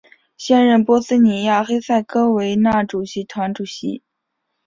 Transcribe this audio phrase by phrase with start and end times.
[0.35, 4.01] 现任波斯尼亚和黑塞哥维那主席团主席。